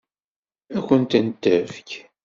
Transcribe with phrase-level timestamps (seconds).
[0.75, 1.91] Ad kent-t-tefk?